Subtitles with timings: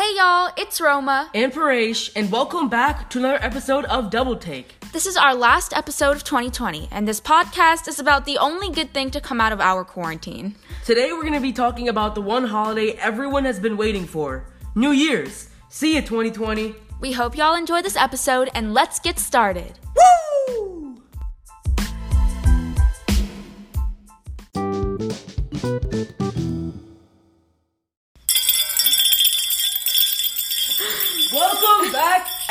[0.00, 1.28] Hey y'all, it's Roma.
[1.34, 4.80] and Paresh, and welcome back to another episode of Double Take.
[4.92, 8.94] This is our last episode of 2020, and this podcast is about the only good
[8.94, 10.54] thing to come out of our quarantine.
[10.86, 14.46] Today we're going to be talking about the one holiday everyone has been waiting for
[14.74, 15.50] New Year's.
[15.68, 16.74] See you, 2020.
[17.00, 19.78] We hope y'all enjoy this episode, and let's get started.
[19.94, 20.19] Woo!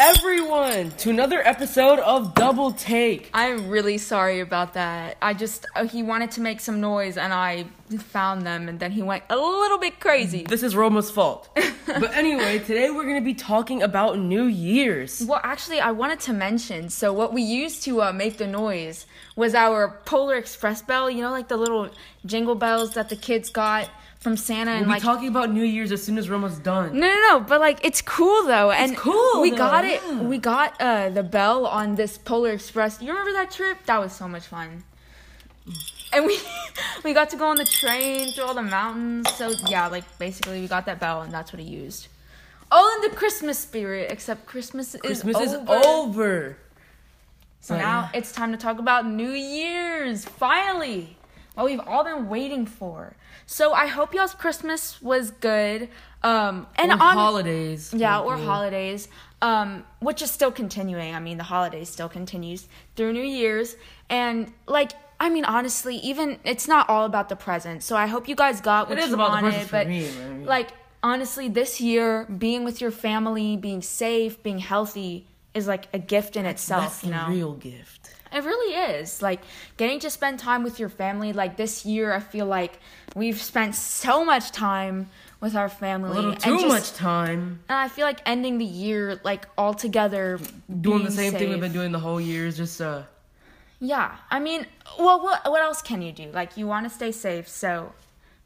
[0.01, 3.29] Everyone, to another episode of Double Take.
[3.33, 5.17] I'm really sorry about that.
[5.21, 7.65] I just, uh, he wanted to make some noise, and I
[7.97, 10.43] found them, and then he went a little bit crazy.
[10.43, 11.49] This is Roma's fault.
[11.85, 15.21] but anyway, today we're going to be talking about New Year's.
[15.27, 16.89] Well, actually, I wanted to mention.
[16.89, 19.05] So, what we used to uh, make the noise
[19.39, 21.09] was our Polar Express bell.
[21.09, 21.89] You know, like the little
[22.25, 23.89] jingle bells that the kids got
[24.19, 26.99] from Santa, and We'll like be talking about New Year's as soon as Roma's done.
[26.99, 27.39] No, no, no.
[27.39, 30.01] But like, it's cool though, and cool, We though, got it.
[30.05, 30.21] yeah.
[30.21, 33.01] We got uh, the bell on this Polar Express.
[33.01, 33.77] You remember that trip?
[33.85, 34.83] That was so much fun.
[36.11, 36.37] And we
[37.05, 39.31] we got to go on the train through all the mountains.
[39.35, 42.09] So yeah, like basically, we got that bell, and that's what he used.
[42.71, 45.73] All in the Christmas spirit, except Christmas is Christmas is over.
[45.87, 46.57] over.
[47.61, 50.25] So now it's time to talk about New Year's.
[50.25, 51.17] Finally,
[51.53, 53.15] what we've all been waiting for.
[53.45, 55.89] So I hope y'all's Christmas was good.
[56.23, 57.93] Um, and on holidays.
[57.93, 59.07] yeah, or holidays,
[59.41, 61.13] um, which is still continuing.
[61.15, 63.75] I mean, the holidays still continues through New Year's,
[64.09, 67.85] and like, I mean, honestly, even it's not all about the presents.
[67.85, 69.77] So I hope you guys got what It is you about the wanted, presents for
[69.77, 70.45] but me, man.
[70.45, 70.69] like,
[71.03, 76.35] honestly, this year, being with your family, being safe, being healthy is like a gift
[76.35, 76.83] in itself.
[76.83, 78.13] That's you know, real gift.
[78.31, 79.21] it really is.
[79.21, 79.41] Like
[79.77, 81.33] getting to spend time with your family.
[81.33, 82.79] Like this year, I feel like
[83.15, 85.09] we've spent so much time
[85.41, 86.11] with our family.
[86.11, 89.73] A little too just- much time And I feel like ending the year like all
[89.73, 90.39] together
[90.81, 92.45] doing the same thing we've been doing the whole year.
[92.45, 93.03] Is just uh,
[93.79, 94.65] Yeah, I mean,
[94.99, 96.29] well, what what else can you do?
[96.31, 97.93] Like you want to stay safe, so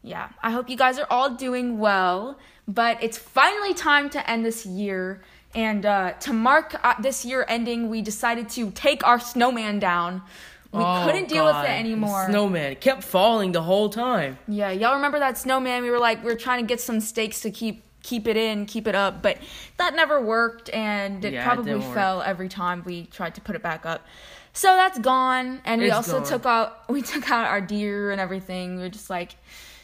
[0.04, 0.30] yeah.
[0.42, 2.38] I hope you guys are all doing well.
[2.68, 5.22] But it's finally time to end this year.
[5.56, 10.24] And uh, to mark uh, this year ending, we decided to take our snowman down.
[10.72, 12.26] We oh, couldn't deal God, with it anymore.
[12.28, 14.40] Snowman it kept falling the whole time.
[14.48, 15.84] Yeah, y'all remember that snowman?
[15.84, 18.66] We were like, we were trying to get some stakes to keep keep it in,
[18.66, 19.38] keep it up, but
[19.78, 21.94] that never worked, and it Yeah, probably work.
[21.94, 24.06] fell every time we tried to put it back up.
[24.52, 26.28] So that's gone, and we It's also gone.
[26.28, 28.78] took out we took out our deer and everything.
[28.78, 29.36] We are just like,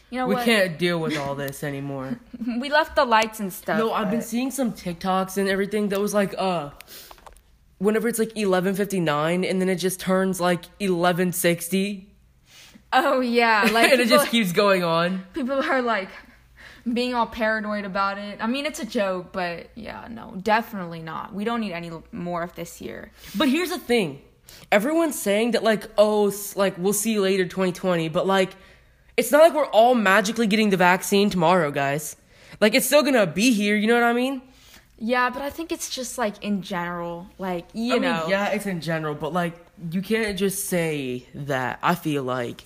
[0.09, 0.45] you know We what?
[0.45, 2.19] can't deal with all this anymore.
[2.59, 3.77] We left the lights and stuff.
[3.77, 6.71] no, I've been seeing some TikToks and everything that was like uh.
[7.79, 12.05] Whenever it's like eleven fifty nine and then it just turns like 11:60.
[12.91, 15.23] Oh yeah, like and it just keeps going on.
[15.33, 16.09] people are like
[16.91, 18.39] being all paranoid about it.
[18.41, 21.33] I mean, it's a joke, but yeah, no, definitely not.
[21.33, 23.11] We don't need any more of this year.
[23.37, 24.21] But here's the thing.
[24.71, 28.51] Everyone's saying that like oh like we'll see you later 2020, but like
[29.19, 32.15] it's not like we're all magically getting the vaccine tomorrow, guys.
[32.61, 34.41] Like it's still to be here, you know what I mean?
[34.97, 38.27] Yeah, but I think it's just like in general, like you I mean, know.
[38.27, 39.53] yeah, it's in general, but like
[39.91, 41.79] you can't just say that.
[41.83, 42.63] I feel like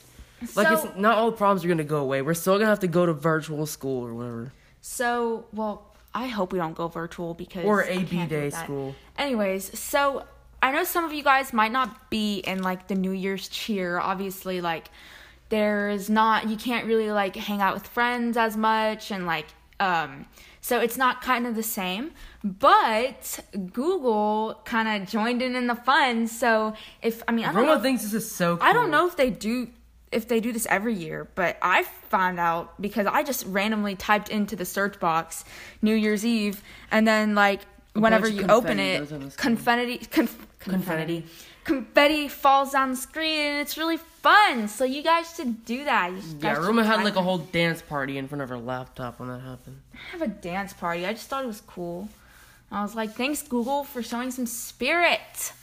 [0.56, 2.22] like it's not all problems are to go away.
[2.22, 4.52] We're still to have to go to virtual school or whatever.
[4.82, 8.96] So, well, I hope we don't go virtual because Or AB day school.
[9.18, 10.26] Anyways, so
[10.62, 14.00] I know some of you guys might not be in like the New Year's cheer.
[14.00, 14.90] Obviously, like
[15.50, 19.48] there's not you can't really like hang out with friends as much and like
[19.80, 20.26] um
[20.64, 22.12] so it's not kind of the same.
[22.42, 23.42] But
[23.74, 26.26] Google kind of joined in in the fun.
[26.28, 28.66] So if I mean I don't Roma know thinks this is so cool.
[28.66, 29.68] I don't know if they do
[30.14, 34.30] if they do this every year, but I found out because I just randomly typed
[34.30, 35.44] into the search box
[35.82, 37.62] New Year's Eve and then like
[37.94, 39.58] whenever you open it, goes on the screen.
[39.58, 41.26] confetti conf- confetti confetti
[42.30, 44.68] falls down the screen and it's really fun.
[44.68, 46.12] So you guys should do that.
[46.40, 49.40] Yeah, Roma had like a whole dance party in front of her laptop when that
[49.40, 49.80] happened.
[49.94, 51.06] I have a dance party.
[51.06, 52.10] I just thought it was cool.
[52.72, 55.54] I was like, thanks Google for showing some spirit.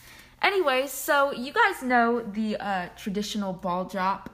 [0.42, 4.30] Anyways, so you guys know the uh, traditional ball drop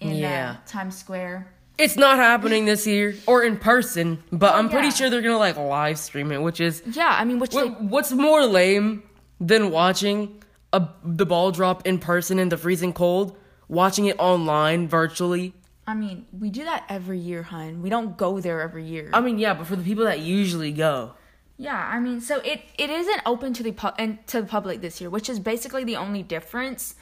[0.00, 0.56] in Yeah.
[0.58, 1.46] uh, Times Square.
[1.78, 5.56] It's not happening this year or in person, but I'm pretty sure they're gonna like
[5.56, 9.02] live stream it, which is Yeah, I mean, which they, what's more lame
[9.40, 13.36] than watching a the ball drop in person in the freezing cold,
[13.68, 15.54] watching it online virtually.
[15.86, 17.82] I mean, we do that every year, hun.
[17.82, 19.10] We don't go there every year.
[19.12, 21.14] I mean, yeah, but for the people that usually go,
[21.60, 24.80] yeah, I mean, so it, it isn't open to the pu- and to the public
[24.80, 26.94] this year, which is basically the only difference.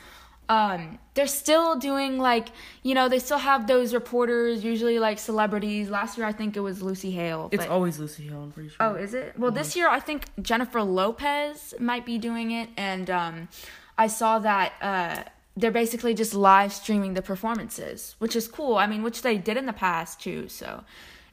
[0.49, 2.49] Um they're still doing like
[2.83, 6.61] you know they still have those reporters usually like celebrities last year i think it
[6.61, 8.77] was lucy hale It's always Lucy Hale, I'm pretty sure.
[8.81, 9.39] Oh, is it?
[9.39, 13.49] Well, this year I think Jennifer Lopez might be doing it, and um,
[13.97, 15.23] I saw that uh,
[15.57, 18.77] they're basically just live streaming the performances, which is cool.
[18.77, 20.49] I mean, which they did in the past too.
[20.49, 20.85] So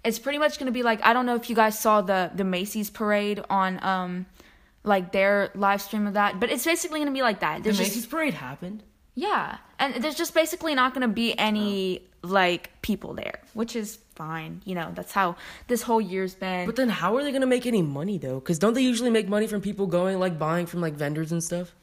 [0.04, 2.44] it's pretty much gonna be like I don't know if you guys saw the the
[2.44, 4.26] Macy's parade on um,
[4.84, 7.58] like their live stream of that, but it's basically gonna be like that.
[7.58, 8.84] the There's just Macy's parade happened.
[9.16, 14.00] Yeah, and there's just basically not going to be any like people there, which is
[14.16, 14.62] fine.
[14.66, 15.36] You know, that's how
[15.68, 16.66] this whole year's been.
[16.66, 18.40] But then how are they gonna make any money though?
[18.40, 21.44] Because don't they usually make money from people going like buying from like vendors and
[21.44, 21.74] stuff?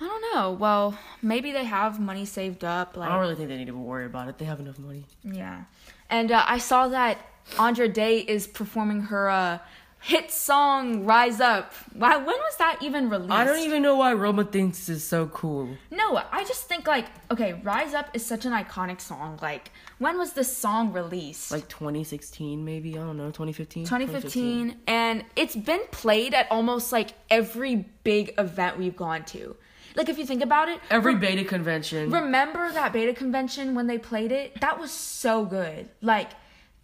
[0.00, 0.52] I don't know.
[0.52, 2.96] Well, maybe they have money saved up.
[2.96, 4.38] Like, I don't really think they need to worry about it.
[4.38, 5.04] They have enough money.
[5.22, 5.64] yeah.
[6.10, 7.18] And uh, I saw that
[7.58, 9.58] Andra Day is performing her uh,
[10.02, 12.16] hit song "Rise Up." Why?
[12.16, 13.32] When was that even released?
[13.32, 15.68] I don't even know why Roma thinks this is so cool.
[15.90, 19.38] No, I just think like, okay, "Rise Up" is such an iconic song.
[19.40, 21.50] Like, when was this song released?
[21.52, 23.84] Like 2016, maybe I don't know, 2015.
[23.84, 29.56] 2015 and it's been played at almost like every big event we've gone to
[29.94, 32.10] like if you think about it Every rem- beta convention.
[32.10, 36.30] remember that beta convention when they played it that was so good like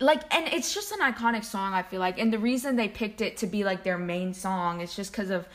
[0.00, 3.20] like and it's just an iconic song i feel like and the reason they picked
[3.20, 5.46] it to be like their main song is just because of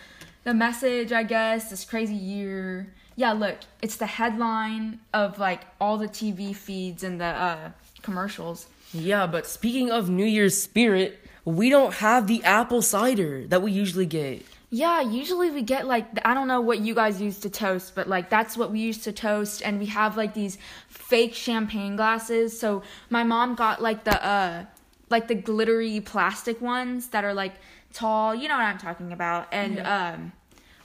[0.44, 5.98] the message i guess this crazy year yeah look it's the headline of like all
[5.98, 11.70] the tv feeds and the uh commercials Yeah, but speaking of New Year's spirit, we
[11.72, 14.46] don't have the apple cider that we usually get.
[14.74, 18.10] Yeah, usually we get like I don't know what you guys use to toast, but
[18.10, 22.60] like that's what we used to toast and we have like these fake champagne glasses.
[22.60, 22.82] So
[23.12, 24.66] my mom got like the uh
[25.12, 27.54] like the glittery plastic ones that are like
[27.94, 29.48] tall, you know what I'm talking about.
[29.52, 30.32] And um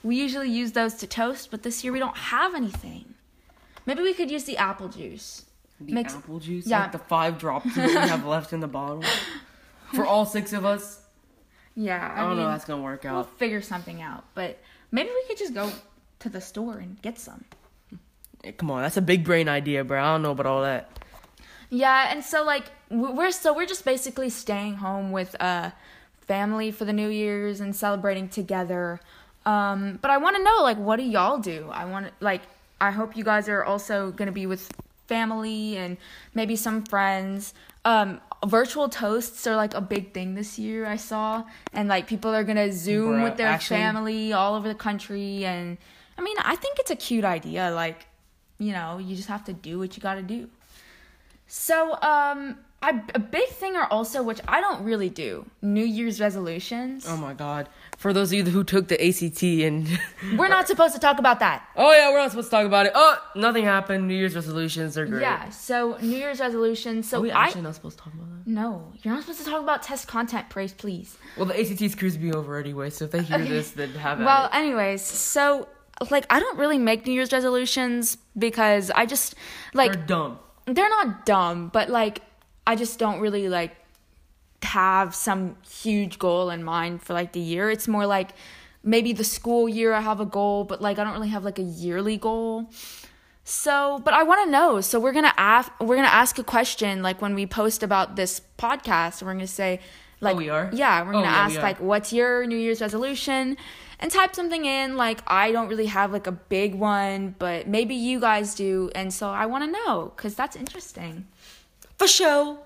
[0.03, 3.15] we usually use those to toast, but this year we don't have anything.
[3.87, 5.47] Maybe we could use the apple juice.
[5.81, 6.83] The Mix- apple juice, yeah.
[6.83, 9.03] like the five drops that we have left in the bottle.
[9.95, 10.98] For all six of us,
[11.81, 12.51] Yeah, I I, don't mean, know.
[12.51, 13.15] That's gonna work out.
[13.15, 14.25] we'll figure something out.
[14.35, 14.59] But
[14.91, 15.71] maybe we could just go
[16.19, 17.45] to the store and get some.
[18.43, 20.03] Eh, Come on, that's a big brain idea, bro.
[20.03, 20.91] I don't know about all that.
[21.71, 25.71] Yeah, and so like we're so we're just basically staying home with uh
[26.23, 28.99] family for the New Year's and celebrating together.
[29.47, 31.69] Um but I want to know like what do y'all do?
[31.71, 32.43] I want like
[32.81, 34.69] I hope you guys are also to be with
[35.09, 35.97] family and
[36.35, 37.55] maybe some friends.
[37.85, 42.33] Um virtual toasts are like a big thing this year I saw and like people
[42.33, 45.77] are going to zoom Bruh, with their actually- family all over the country and
[46.17, 48.07] I mean, I think it's a cute idea like
[48.61, 50.49] you know, you just have to do what you got to do.
[51.47, 56.21] So, um, I, a big thing are also, which I don't really do, New Year's
[56.21, 57.07] resolutions.
[57.09, 57.69] Oh my god!
[57.97, 59.99] For those of you who took the ACT and
[60.39, 61.67] We're not supposed to talk about that.
[61.77, 62.93] oh yeah, we're not supposed to talk about it.
[62.95, 64.07] Oh, nothing happened.
[64.07, 65.23] New Year's resolutions are great.
[65.23, 67.09] Yeah, so New Year's resolutions.
[67.09, 68.47] So Are we I actually not supposed to talk about that?
[68.49, 71.19] no, you're not supposed to talk about test content praise, please.
[71.37, 74.25] Well, the ACT's cruise be over anyway, so if they hear this, then have at
[74.25, 74.55] Well, it.
[74.55, 75.67] anyways, so
[76.13, 79.35] like I don't really make New Year's resolutions because I just
[79.75, 80.39] like They're dumb.
[80.67, 82.21] they're not dumb, but like
[82.71, 83.73] I just don't really like
[84.63, 87.71] have some huge goal in mind for like the year.
[87.71, 88.31] It's more like
[88.83, 91.59] maybe the school year I have a goal, but like I don't really have like
[91.59, 92.71] a yearly goal.
[93.45, 94.81] So, but I want to know.
[94.83, 98.41] So we're gonna ask we're gonna ask a question like when we post about this
[98.59, 99.23] podcast.
[99.23, 99.87] We're gonna say oh,
[100.27, 100.69] like we are?
[100.73, 103.57] yeah we're Oh, gonna yeah, ask like what's your New Year's resolution
[104.01, 104.97] and type something in.
[104.97, 109.15] Like I don't really have like a big one, but maybe you guys do, and
[109.15, 111.27] so I want to know because that's interesting.
[111.99, 112.59] For show.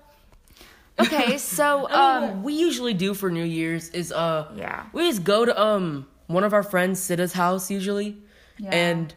[0.99, 4.85] Okay, so um, we usually do for New Year's is uh Yeah.
[4.93, 8.17] we just go to um one of our friends Sitta's house usually,
[8.57, 8.69] Yeah.
[8.71, 9.13] and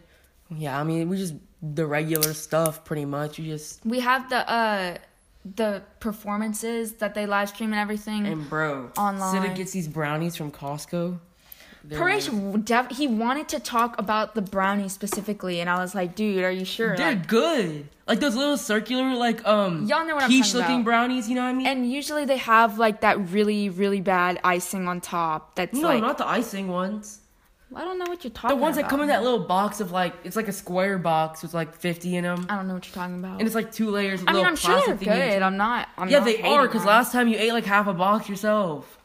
[0.50, 3.38] yeah, I mean we just the regular stuff pretty much.
[3.38, 4.96] We just we have the uh
[5.54, 8.26] the performances that they live stream and everything.
[8.26, 9.42] and bro, Online.
[9.42, 11.18] Sitta gets these brownies from Costco.
[11.88, 16.14] They're Paresh, def- he wanted to talk about the brownies specifically, and I was like,
[16.16, 16.96] dude, are you sure?
[16.96, 17.88] They're Like- good.
[18.08, 20.84] Like those little circular, like um, Y'all know what I'm quiche talking looking about.
[20.84, 21.28] brownies.
[21.28, 21.66] You know what I mean?
[21.66, 25.56] and usually they have like that really, really bad icing on top.
[25.56, 27.20] That's no, like not the icing ones.
[27.74, 28.56] I don't know what you're talking about.
[28.58, 31.42] The ones that come in that little box of like it's like a square box
[31.42, 33.40] with like fifty in them, I don't know what you're talking about.
[33.40, 34.22] and it's like two layers.
[34.22, 35.42] Of I mean, I'm sure they're good.
[35.42, 35.88] I'm not.
[35.98, 36.68] I'm Yeah, not they are.
[36.68, 38.98] Because last time you ate like half a box yourself.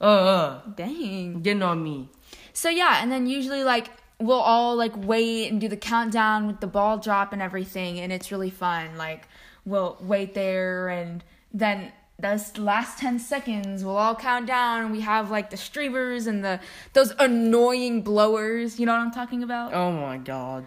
[0.00, 0.60] Uh, uh.
[0.74, 1.42] Dang.
[1.42, 2.08] getting on me.
[2.58, 3.88] So yeah, and then usually like
[4.18, 8.12] we'll all like wait and do the countdown with the ball drop and everything, and
[8.12, 8.96] it's really fun.
[8.96, 9.28] Like
[9.64, 11.22] we'll wait there, and
[11.54, 16.26] then those last ten seconds we'll all count down, and we have like the streamers
[16.26, 16.58] and the
[16.94, 18.80] those annoying blowers.
[18.80, 19.72] You know what I'm talking about?
[19.72, 20.66] Oh my god.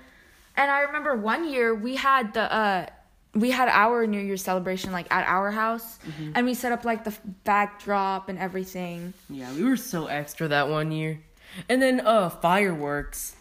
[0.56, 2.86] And I remember one year we had the uh
[3.34, 6.32] we had our New Year's celebration like at our house Mm-hmm.
[6.36, 9.14] and we set up like the f- backdrop and everything.
[9.30, 11.20] Yeah, we were so extra that one year.
[11.70, 13.36] And then uh fireworks.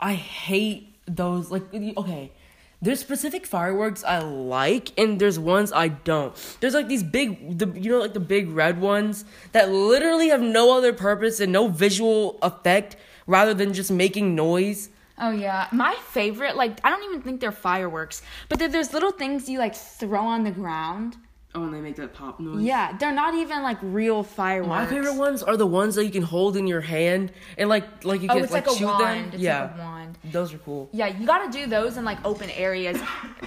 [0.00, 2.32] I hate those like okay.
[2.80, 6.34] There's specific fireworks I like and there's ones I don't.
[6.60, 10.40] There's like these big the you know like the big red ones that literally have
[10.40, 12.96] no other purpose and no visual effect
[13.26, 14.90] rather than just making noise.
[15.16, 19.48] Oh yeah, my favorite like I don't even think they're fireworks, but there's little things
[19.48, 21.16] you like throw on the ground.
[21.54, 22.62] Oh, and they make that pop noise.
[22.62, 24.68] Yeah, they're not even like real fireworks.
[24.68, 28.04] My favorite ones are the ones that you can hold in your hand and like
[28.04, 29.00] like you Oh, can it's like, like, a shoot wand.
[29.26, 29.34] them.
[29.34, 30.18] It's yeah, like a wand.
[30.24, 30.88] those are cool.
[30.92, 32.98] Yeah, you gotta do those in like open areas.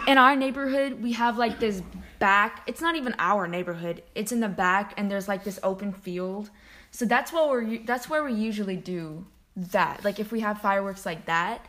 [0.08, 1.82] In our neighborhood, we have like this
[2.20, 2.62] back.
[2.68, 4.04] It's not even our neighborhood.
[4.14, 6.52] It's in the back, and there's like this open field.
[6.92, 7.80] So that's what we're.
[7.86, 10.04] That's where we usually do that.
[10.06, 11.66] Like if we have fireworks like that.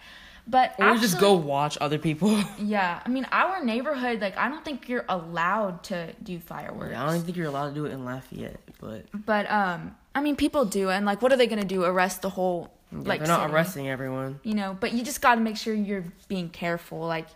[0.49, 2.39] But Or actually, just go watch other people.
[2.59, 4.21] Yeah, I mean our neighborhood.
[4.21, 6.95] Like I don't think you're allowed to do fireworks.
[6.95, 10.21] I don't even think you're allowed to do it in Lafayette, but But um, I
[10.21, 11.85] mean people do, and like what are they gonna do?
[11.85, 13.53] Arrest the whole yeah, like they're not city?
[13.55, 14.39] arresting everyone.
[14.45, 17.27] you know but you just got to make sure you're being careful like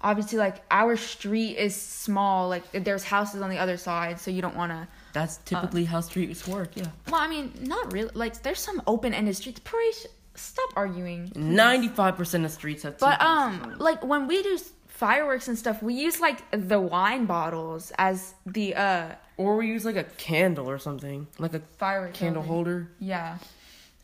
[0.00, 4.40] obviously like our street is small like there's houses on the other side so you
[4.40, 6.70] don't want to That's typically how streets work.
[6.76, 11.30] Yeah, well i mean not really like there's some open-ended streets Paresh, stop arguing.
[11.34, 12.98] Ninety-five percent of streets have.
[12.98, 14.58] but um like when we do
[14.88, 19.84] fireworks and stuff we use like the wine bottles as the uh or we use
[19.84, 22.88] like a candle or something, like a firework candle holder.
[22.98, 23.38] yeah.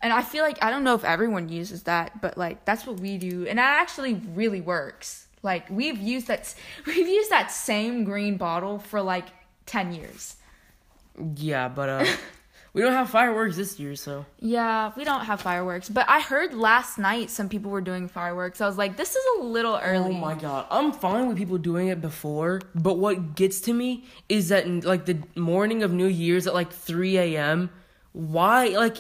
[0.01, 3.01] And i feel like i don't know if everyone uses that but like that's what
[3.01, 3.47] we do.
[3.47, 5.27] And that actually really works.
[5.43, 6.55] Like we've used that
[6.87, 9.27] we've used that same green bottle for like
[9.67, 10.37] 10 years.
[11.37, 12.05] Yeah, but uh,
[12.79, 16.55] we don't have fireworks this year, so yeah we don't have fireworks but i heard
[16.55, 20.15] last night some people were doing fireworks i was like this is a little early
[20.15, 24.05] Oh my god, I'm fine with people doing it before, but what gets to me
[24.29, 27.71] is that like the morning of New Year's at like 3 a.m.
[28.13, 28.99] Why like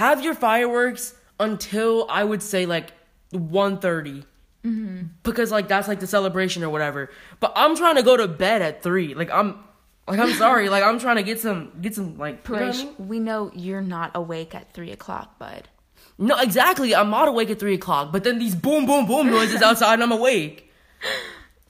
[0.00, 2.92] have your fireworks until I would say like
[3.32, 4.24] 1:30
[4.64, 5.06] Mm-hmm.
[5.22, 7.10] because like that's like the celebration or whatever.
[7.40, 9.14] But I'm trying to go to bed at three.
[9.14, 9.54] Like I'm
[10.08, 10.68] like I'm sorry.
[10.68, 12.94] like I'm trying to get some get some like you know I mean?
[12.98, 15.68] we know you're not awake at 3 o'clock bud
[16.18, 16.94] No, exactly.
[16.94, 20.02] I'm not awake at three o'clock, but then these boom boom boom noises outside and
[20.02, 20.70] I'm awake.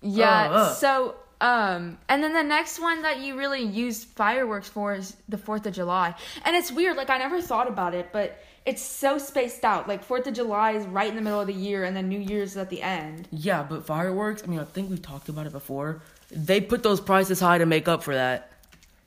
[0.00, 0.48] Yeah.
[0.50, 0.74] Uh, uh.
[0.74, 5.38] So, um, and then the next one that you really use fireworks for is the
[5.38, 6.14] Fourth of July,
[6.44, 6.96] and it's weird.
[6.96, 9.88] Like I never thought about it, but it's so spaced out.
[9.88, 12.18] Like Fourth of July is right in the middle of the year, and then New
[12.18, 13.28] Year's is at the end.
[13.30, 16.02] Yeah, but fireworks, I mean, I think we've talked about it before.
[16.30, 18.52] They put those prices high to make up for that.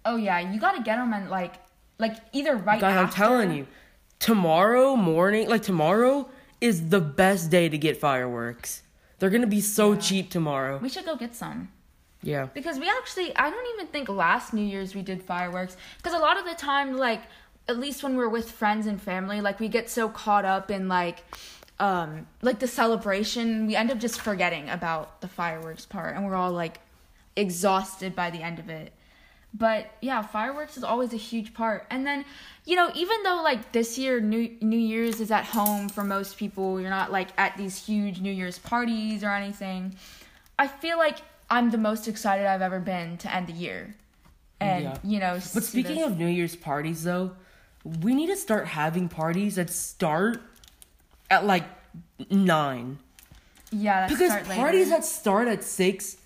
[0.05, 1.55] Oh yeah, you gotta get them and like,
[1.99, 2.81] like either right.
[2.81, 3.67] Guys, I'm telling you,
[4.19, 6.29] tomorrow morning, like tomorrow
[6.59, 8.81] is the best day to get fireworks.
[9.19, 10.79] They're gonna be so cheap tomorrow.
[10.79, 11.69] we should go get some.
[12.23, 12.47] Yeah.
[12.53, 15.75] Because we actually, I don't even think last New Year's we did fireworks.
[15.97, 17.21] Because a lot of the time, like,
[17.67, 20.87] at least when we're with friends and family, like, we get so caught up in,
[20.87, 21.23] like,
[21.79, 26.15] um, like the celebration, we end up just forgetting about the fireworks part.
[26.15, 26.79] And we're all, like,
[27.35, 28.93] exhausted by the end of it.
[29.53, 31.85] But yeah, fireworks is always a huge part.
[31.89, 32.23] And then,
[32.65, 36.37] you know, even though like this year New New Year's is at home for most
[36.37, 39.95] people, you're not like at these huge New Year's parties or anything.
[40.57, 41.17] I feel like
[41.49, 43.93] I'm the most excited I've ever been to end the year.
[44.61, 44.97] And, Yeah.
[45.03, 47.31] you know, But speaking of New Year's parties, though,
[47.83, 50.41] we need to start having parties that start
[51.29, 51.63] at like
[52.29, 52.99] nine.
[53.71, 54.61] yeah, that's Because start later.
[54.61, 56.17] parties that start at six,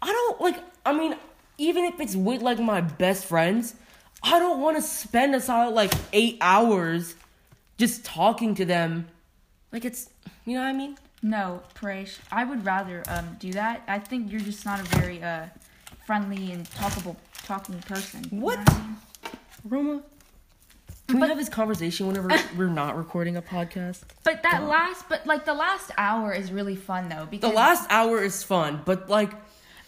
[0.00, 0.56] I don't like.
[0.86, 1.16] I mean,
[1.58, 3.74] even if it's with like my best friends,
[4.22, 7.14] I don't want to spend a solid like eight hours
[7.78, 9.08] just talking to them.
[9.72, 10.10] Like it's,
[10.44, 10.96] you know what I mean?
[11.22, 13.82] No, Paresh, I would rather um do that.
[13.86, 15.46] I think you're just not a very uh
[16.06, 18.24] friendly and talkable talking person.
[18.30, 18.58] you know What?
[18.68, 18.96] I mean?
[19.64, 20.02] Roma,
[21.12, 24.02] can we have this conversation whenever we're not recording a podcast?
[24.24, 27.86] But that last, but like the last hour is really fun though Because The last
[27.90, 29.32] hour is fun, but like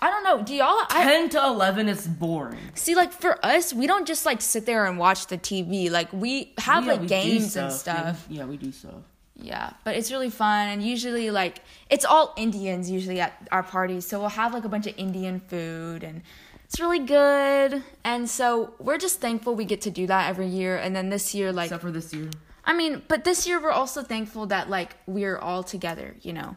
[0.03, 0.43] I don't know.
[0.43, 0.77] Do y'all?
[0.91, 2.59] I, ten to eleven is boring.
[2.75, 5.91] see, like for us, we don't just like sit there and watch the TV.
[5.91, 8.27] Like we have Yeah, like we games and stuff.
[8.29, 9.03] Yeah, we do stuff.
[9.37, 14.07] Yeah, but it's really fun and usually like it's all Indians usually at our parties.
[14.07, 16.23] So we'll have like a bunch of Indian food and
[16.65, 17.83] it's really good.
[18.05, 20.77] And so we're just thankful we get to do that every year.
[20.77, 22.31] And then this year, like Except for this year.
[22.65, 26.57] I mean, but this year we're also thankful that like we're all together, you know,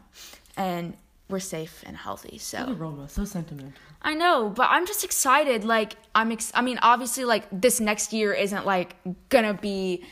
[0.56, 0.96] and
[1.28, 2.38] we're safe and healthy.
[2.38, 3.72] So Look at Roma, so sentimental.
[4.00, 5.64] I know, but I'm just excited.
[5.64, 8.96] Like I'm, ex- I mean, obviously, like this next year isn't like
[9.28, 10.04] gonna be.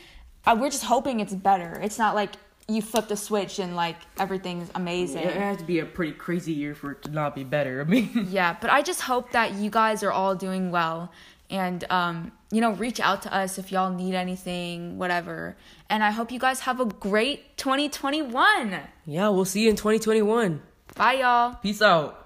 [0.45, 1.79] Uh, we're just hoping it's better.
[1.81, 2.33] It's not like
[2.69, 5.23] you flip the switch and like everything's amazing.
[5.23, 7.79] It has to be a pretty crazy year for it to not be better.
[7.81, 11.11] I mean, Yeah, but I just hope that you guys are all doing well
[11.49, 15.55] and um, you know, reach out to us if y'all need anything, whatever.
[15.89, 18.77] And I hope you guys have a great 2021.
[19.05, 20.61] yeah, we'll see you in 2021.
[20.95, 21.55] Bye y'all.
[21.61, 22.23] Peace out.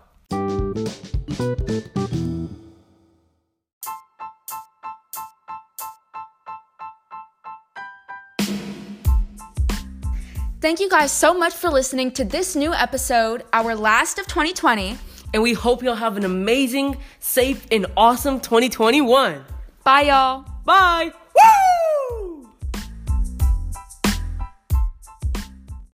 [10.62, 14.96] Thank you guys so much for listening to this new episode, our last of 2020.
[15.34, 19.44] And we hope you'll have an amazing, safe, and awesome 2021.
[19.84, 20.46] Bye y'all.
[20.64, 21.14] Bye.